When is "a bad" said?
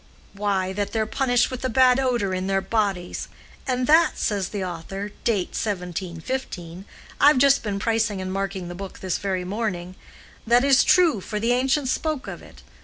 1.63-1.99